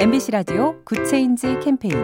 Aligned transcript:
MBC 0.00 0.30
라디오 0.30 0.82
Good 0.82 1.12
Change 1.12 1.58
캠페인 1.62 1.94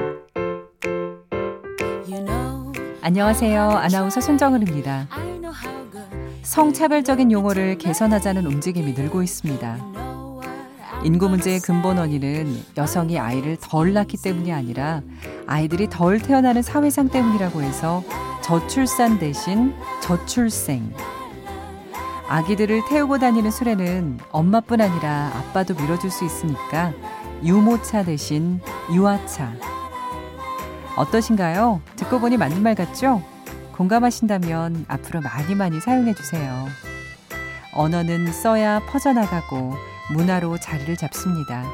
안녕하세요. 3.00 3.70
아나운서 3.70 4.20
손정은입니다. 4.20 5.08
성차별적인 6.42 7.32
용어를 7.32 7.78
개선하자는 7.78 8.44
움직임이 8.44 8.92
늘고 8.92 9.22
있습니다. 9.22 9.78
인구 11.04 11.30
문제의 11.30 11.60
근본 11.60 11.96
원인은 11.96 12.64
여성이 12.76 13.18
아이를 13.18 13.56
덜 13.62 13.94
낳기 13.94 14.18
때문이 14.18 14.52
아니라 14.52 15.00
아이들이 15.46 15.88
덜 15.88 16.18
태어나는 16.20 16.60
사회상 16.60 17.08
때문이라고 17.08 17.62
해서 17.62 18.04
저출산 18.42 19.18
대신 19.18 19.72
저출생. 20.02 20.92
아기들을 22.28 22.82
태우고 22.90 23.18
다니는 23.20 23.50
수레는 23.50 24.18
엄마뿐 24.32 24.82
아니라 24.82 25.30
아빠도 25.34 25.74
밀어줄 25.74 26.10
수 26.10 26.26
있으니까 26.26 26.92
유모차 27.42 28.04
대신 28.04 28.60
유아차. 28.92 29.52
어떠신가요? 30.96 31.82
듣고 31.96 32.20
보니 32.20 32.36
맞는 32.36 32.62
말 32.62 32.74
같죠? 32.74 33.22
공감하신다면 33.72 34.86
앞으로 34.88 35.20
많이 35.20 35.54
많이 35.54 35.80
사용해 35.80 36.14
주세요. 36.14 36.66
언어는 37.74 38.32
써야 38.32 38.80
퍼져나가고 38.86 39.74
문화로 40.12 40.58
자리를 40.58 40.96
잡습니다. 40.96 41.64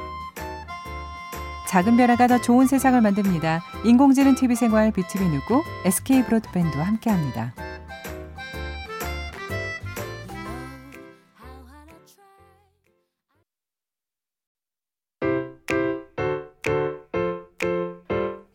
작은 1.69 1.97
변화가 1.97 2.27
더 2.27 2.41
좋은 2.41 2.67
세상을 2.67 3.01
만듭니다. 3.01 3.63
인공지능 3.85 4.35
TV 4.35 4.57
생활 4.57 4.91
BTV 4.91 5.29
누구 5.29 5.63
SK 5.85 6.25
브로드밴드와 6.25 6.85
함께합니다. 6.85 7.55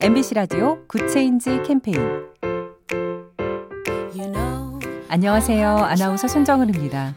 MBC 0.07 0.35
라디오 0.35 0.77
Good 0.87 1.18
Change 1.18 1.63
캠페인 1.63 1.99
안녕하세요. 5.09 5.67
아나운서 5.67 6.29
손정은입니다. 6.29 7.13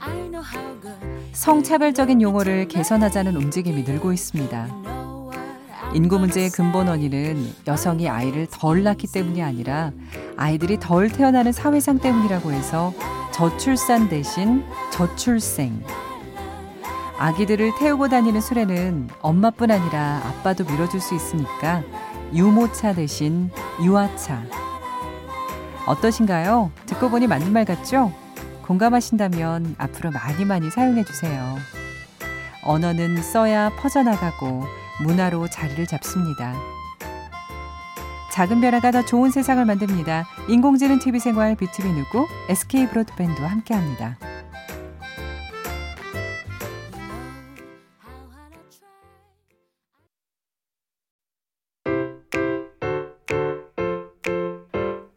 성차별적인 1.31 2.21
용어를 2.21 2.67
개선하자는 2.67 3.37
움직임이 3.37 3.85
늘고 3.85 4.13
있습니다. 4.13 4.67
인구 5.95 6.19
문제의 6.19 6.51
근본 6.51 6.89
원인은 6.89 7.55
여성이 7.69 8.09
아이를 8.09 8.49
덜 8.51 8.83
낳기 8.83 9.07
때문이 9.07 9.41
아니라 9.41 9.93
아이들이 10.37 10.77
덜 10.81 11.09
태어나는 11.09 11.53
사회상 11.53 12.01
때문이라고 12.01 12.51
해서 12.51 12.93
저출산 13.31 14.09
대신 14.09 14.65
저출생. 14.91 15.81
아기들을 17.19 17.71
태우고 17.79 18.09
다니는 18.09 18.41
수레는 18.41 19.11
엄마뿐 19.21 19.71
아니라 19.71 20.23
아빠도 20.25 20.65
밀어줄 20.65 21.01
수 21.01 21.15
있으니까 21.15 21.85
유모차 22.33 22.95
대신 22.95 23.51
유아차. 23.83 24.43
어떠신가요? 25.87 26.71
듣고 26.87 27.11
보니 27.11 27.27
맞는 27.27 27.53
말 27.53 27.65
같죠? 27.65 28.13
공감하신다면 28.63 29.75
앞으로 29.79 30.13
많이 30.13 30.45
많이 30.45 30.71
사용해 30.71 31.05
주세요. 31.05 31.57
언어는 32.63 33.23
써야 33.23 33.71
퍼져나가고 33.81 34.65
문화로 35.03 35.49
자리를 35.49 35.85
잡습니다. 35.87 36.55
작은 38.33 38.61
변화가 38.61 38.93
더 38.93 39.05
좋은 39.05 39.31
세상을 39.31 39.65
만듭니다. 39.65 40.27
인공지능 40.49 41.01
TV 41.01 41.19
생활 41.19 41.57
BTV 41.57 41.93
누구 41.93 42.29
SK 42.49 42.89
브로드밴드와 42.89 43.51
함께합니다. 43.51 44.17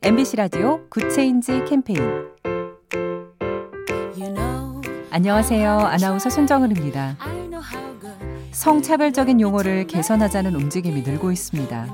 MBC 0.06 0.36
라디오 0.36 0.82
Good 0.90 1.19
Change 1.19 1.64
캠페인 1.64 1.98
안녕하세요. 5.12 5.80
아나운서 5.80 6.30
손정은입니다. 6.30 7.16
성차별적인 8.52 9.40
용어를 9.40 9.88
개선하자는 9.88 10.56
움직임이 10.56 11.04
늘고 11.04 11.32
있습니다. 11.32 11.88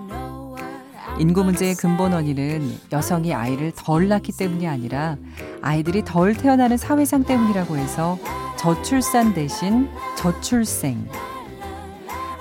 인구 1.19 1.43
문제의 1.43 1.75
근본 1.75 2.13
원인은 2.13 2.79
여성이 2.91 3.35
아이를 3.35 3.73
덜 3.75 4.07
낳기 4.07 4.31
때문이 4.35 4.67
아니라 4.67 5.15
아이들이 5.61 6.03
덜 6.03 6.33
태어나는 6.33 6.77
사회상 6.77 7.23
때문이라고 7.23 7.77
해서 7.77 8.17
저출산 8.57 9.35
대신 9.35 9.87
저출생. 10.17 11.07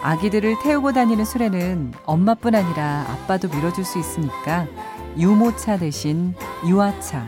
아기들을 0.08 0.60
태우고 0.62 0.92
다니는 0.92 1.26
수레는 1.26 1.92
엄마뿐 2.06 2.54
아니라 2.54 3.04
아빠도 3.10 3.46
밀어줄 3.48 3.84
수 3.84 3.98
있으니까 3.98 4.66
유모차 5.18 5.76
대신 5.76 6.34
유아차. 6.66 7.26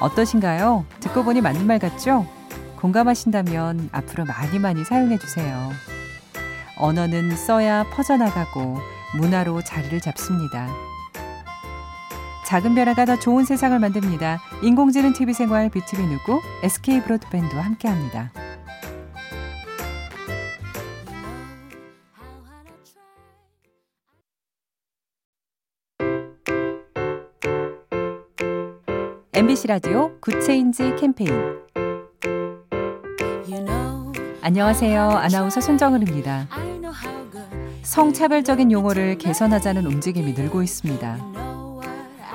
어떠신가요? 0.00 0.84
듣고 0.98 1.22
보니 1.22 1.40
맞는 1.40 1.64
말 1.64 1.78
같죠? 1.78 2.26
공감하신다면 2.74 3.90
앞으로 3.92 4.24
많이 4.24 4.58
많이 4.58 4.84
사용해 4.84 5.18
주세요. 5.18 5.70
언어는 6.76 7.36
써야 7.36 7.84
퍼져나가고 7.84 8.78
문화로 9.14 9.62
자리를 9.62 10.00
잡습니다. 10.00 10.68
작은 12.46 12.74
변화가 12.74 13.04
더 13.04 13.16
좋은 13.16 13.44
세상을 13.44 13.78
만듭니다. 13.78 14.40
인공지능 14.62 15.12
TV 15.12 15.34
생활 15.34 15.68
BTV 15.68 16.04
누구 16.06 16.40
SK 16.64 17.02
브로드밴드와 17.02 17.62
함께합니다. 17.62 18.32
MBC 29.38 29.68
라디오 29.68 30.18
Good 30.18 30.49
Change 30.49 30.96
캠페인 30.98 31.30
안녕하세요. 34.42 35.10
아나운서 35.10 35.60
손정은입니다. 35.60 36.48
성차별적인 37.82 38.72
용어를 38.72 39.16
개선하자는 39.18 39.86
움직임이 39.86 40.32
늘고 40.32 40.64
있습니다. 40.64 41.18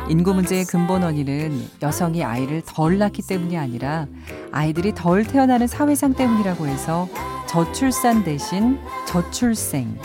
인구 0.08 0.34
문제의 0.34 0.64
근본 0.64 1.04
원인은 1.04 1.72
여성이 1.82 2.24
아이를 2.24 2.62
덜 2.66 2.98
낳기 2.98 3.24
때문이 3.28 3.58
아니라 3.58 4.08
아이들이 4.54 4.96
덜 4.96 5.26
태어나는 5.26 5.68
사회상 5.68 6.14
때문이라고 6.14 6.68
해서 6.68 7.10
저출산 7.48 8.24
대신 8.24 8.80
저출생. 9.08 10.00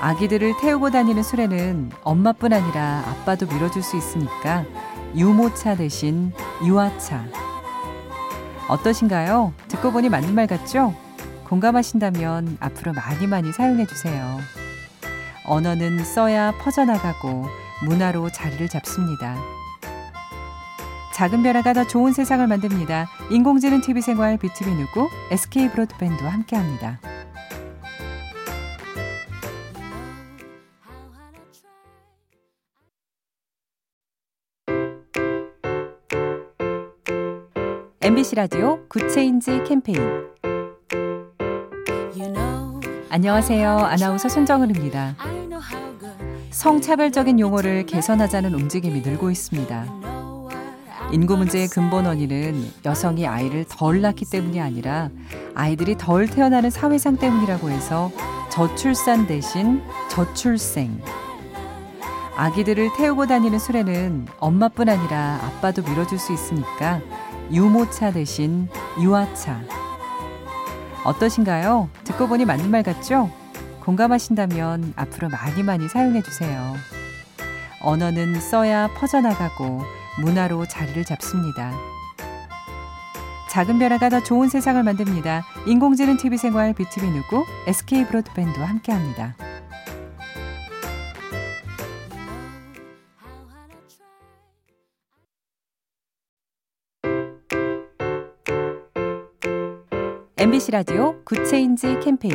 아기들을 0.00 0.54
태우고 0.60 0.90
다니는 0.90 1.22
수레는 1.22 1.90
엄마뿐 2.02 2.54
아니라 2.54 3.04
아빠도 3.06 3.46
밀어줄 3.46 3.82
수 3.82 3.96
있으니까 3.96 4.64
유모차 5.14 5.76
대신 5.76 6.32
유아차. 6.64 7.24
어떠신가요? 8.68 9.52
듣고 9.68 9.90
보니 9.90 10.08
맞는 10.08 10.34
말 10.34 10.46
같죠? 10.46 10.94
공감하신다면 11.44 12.58
앞으로 12.60 12.92
많이 12.92 13.26
많이 13.26 13.52
사용해 13.52 13.86
주세요. 13.86 14.38
언어는 15.44 16.04
써야 16.04 16.52
퍼져나가고 16.58 17.46
문화로 17.84 18.30
자리를 18.30 18.68
잡습니다. 18.68 19.36
작은 21.14 21.42
변화가 21.42 21.72
더 21.72 21.86
좋은 21.86 22.12
세상을 22.12 22.46
만듭니다. 22.46 23.08
인공지능 23.30 23.80
TV 23.80 24.00
생활 24.00 24.38
BTV 24.38 24.74
누구 24.74 25.08
SK 25.32 25.70
브로드밴드와 25.70 26.30
함께합니다. 26.30 27.00
MBC 38.02 38.34
라디오 38.36 38.78
Good 38.88 39.18
Change 39.18 39.62
캠페인 39.64 40.00
안녕하세요. 43.10 43.68
아나운서 43.76 44.26
손정은입니다. 44.26 45.16
성차별적인 46.48 47.38
용어를 47.38 47.84
개선하자는 47.84 48.54
움직임이 48.54 49.02
늘고 49.02 49.30
있습니다. 49.30 49.84
인구 51.12 51.36
문제의 51.36 51.68
근본 51.68 52.06
원인은 52.06 52.70
여성이 52.86 53.26
아이를 53.26 53.66
덜 53.68 54.00
낳기 54.00 54.24
때문이 54.30 54.62
아니라 54.62 55.10
아이들이 55.54 55.98
덜 55.98 56.26
태어나는 56.26 56.70
사회상 56.70 57.18
때문이라고 57.18 57.68
해서 57.68 58.10
저출산 58.48 59.26
대신 59.26 59.82
저출생. 60.08 61.02
아기들을 62.34 62.92
태우고 62.96 63.26
다니는 63.26 63.58
수레는 63.58 64.26
엄마뿐 64.38 64.88
아니라 64.88 65.38
아빠도 65.42 65.82
밀어줄 65.82 66.18
수 66.18 66.32
있으니까 66.32 67.02
유모차 67.52 68.12
대신 68.12 68.68
유아차. 69.00 69.60
어떠신가요? 71.04 71.88
듣고 72.04 72.28
보니 72.28 72.44
맞는 72.44 72.70
말 72.70 72.82
같죠? 72.82 73.30
공감하신다면 73.80 74.92
앞으로 74.96 75.28
많이 75.28 75.62
많이 75.62 75.88
사용해 75.88 76.22
주세요. 76.22 76.74
언어는 77.82 78.40
써야 78.40 78.88
퍼져나가고 78.94 79.82
문화로 80.20 80.66
자리를 80.66 81.04
잡습니다. 81.04 81.72
작은 83.50 83.80
변화가 83.80 84.10
더 84.10 84.22
좋은 84.22 84.48
세상을 84.48 84.80
만듭니다. 84.82 85.44
인공지능 85.66 86.16
TV 86.16 86.38
생활 86.38 86.72
BTV 86.72 87.10
누구 87.10 87.44
SK 87.66 88.06
브로드밴드와 88.06 88.66
함께합니다. 88.68 89.34
MBC 100.40 100.70
라디오 100.70 101.22
Good 101.26 101.55
Change 101.55 101.98
캠페인 102.02 102.34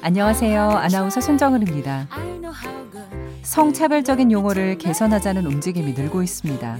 안녕하세요. 0.00 0.70
아나운서 0.70 1.20
손정은입니다. 1.20 2.08
성차별적인 3.42 4.32
용어를 4.32 4.78
개선하자는 4.78 5.44
움직임이 5.44 5.92
늘고 5.92 6.22
있습니다. 6.22 6.78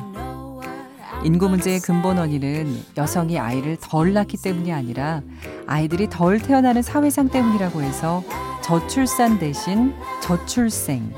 인구 1.24 1.50
문제의 1.50 1.80
근본 1.80 2.16
원인은 2.16 2.84
여성이 2.96 3.38
아이를 3.38 3.76
덜 3.82 4.14
낳기 4.14 4.38
때문이 4.38 4.72
아니라 4.72 5.20
아이들이 5.66 6.08
덜 6.08 6.40
태어나는 6.40 6.80
사회상 6.80 7.28
때문이라고 7.28 7.82
해서 7.82 8.24
저출산 8.62 9.38
대신 9.38 9.92
저출생. 10.22 11.12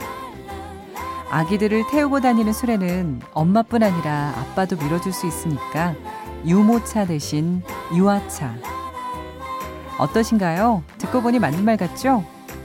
아기들을 1.31 1.85
태우고 1.93 2.23
다니는 2.23 2.53
수레는 2.53 3.21
엄마뿐 3.35 3.85
아니라 3.85 4.33
아빠도 4.37 4.75
밀어줄 4.77 5.13
수 5.13 5.29
있으니까 5.29 5.95
유모차 6.45 7.07
대신 7.07 7.63
유아차. 7.95 8.55
어떠신가요? 9.99 10.85
듣고 10.99 11.23
보니 11.23 11.39
맞는 11.39 11.65
말 11.65 11.77
같죠? 11.77 12.25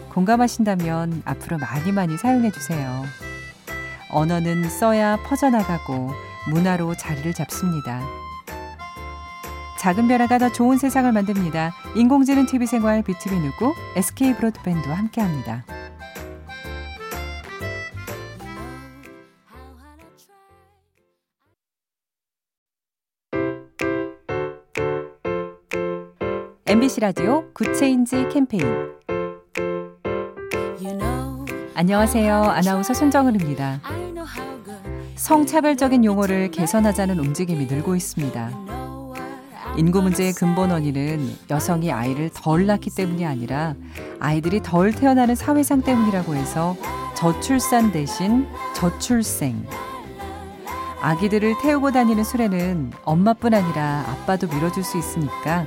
공감하신다면 0.10 1.24
앞으로 1.26 1.58
많이 1.58 1.92
많이 1.92 2.18
사용해 2.18 2.52
주세요. 2.52 3.04
언어는 4.12 4.70
써야 4.70 5.18
퍼져나가고 5.24 6.12
문화로 6.50 6.96
자리를 6.96 7.34
잡습니다. 7.34 8.02
작은 9.80 10.08
변화가 10.08 10.38
더 10.38 10.52
좋은 10.52 10.78
세상을 10.78 11.12
만듭니다. 11.12 11.74
인공지능 11.96 12.46
TV 12.46 12.68
생활 12.68 13.02
BTV 13.02 13.40
누구 13.40 13.74
SK 13.96 14.36
브로드밴드와 14.36 14.96
함께합니다. 14.96 15.66
MBC 26.74 27.02
라디오 27.02 27.44
Good 27.54 27.84
Change 27.84 28.30
캠페인 28.30 28.66
안녕하세요. 31.76 32.34
아나운서 32.34 32.96
손정은입니다. 32.96 33.80
성차별적인 35.14 36.04
용어를 36.04 36.50
개선하자는 36.50 37.20
움직임이 37.20 37.68
늘고 37.68 37.96
있습니다. 37.96 38.50
인구 39.78 40.02
문제의 40.02 40.34
근본 40.34 40.72
원인은 40.72 41.36
여성이 41.52 41.92
아이를 41.92 42.32
덜 42.34 42.66
낳기 42.66 42.90
때문이 42.90 43.24
아니라 43.24 43.76
아이들이 44.20 44.60
덜 44.64 44.92
태어나는 44.92 45.36
사회상 45.36 45.84
때문이라고 45.84 46.34
해서 46.34 46.76
저출산 47.14 47.92
대신 47.92 48.48
저출생. 48.74 49.64
아기들을 51.04 51.56
태우고 51.62 51.92
다니는 51.92 52.24
수레는 52.24 52.94
엄마뿐 53.04 53.54
아니라 53.54 54.06
아빠도 54.08 54.48
밀어줄 54.48 54.86
수 54.86 54.98
있으니까 54.98 55.66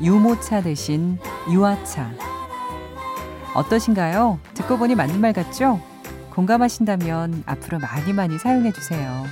유모차 0.00 0.62
대신 0.62 1.18
유아차. 1.50 2.10
어떠신가요? 3.52 4.40
듣고 4.54 4.78
보니 4.78 4.94
맞는 4.94 5.20
말 5.20 5.34
같죠? 5.34 5.78
공감하신다면 6.30 7.42
앞으로 7.44 7.80
많이 7.80 8.14
많이 8.14 8.38
사용해 8.38 8.72
주세요. 8.72 9.24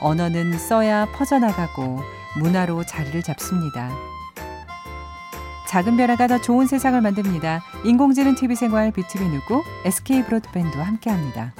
언어는 0.00 0.56
써야 0.58 1.06
퍼져나가고 1.12 2.00
문화로 2.38 2.82
자리를 2.84 3.22
잡습니다. 3.22 3.90
작은 5.68 5.98
변화가 5.98 6.28
더 6.28 6.40
좋은 6.40 6.66
세상을 6.66 6.98
만듭니다. 6.98 7.60
인공지능 7.84 8.34
TV 8.34 8.56
생활 8.56 8.90
BTV 8.90 9.28
누구 9.28 9.62
SK 9.84 10.24
브로드밴드와 10.24 10.86
함께합니다. 10.86 11.52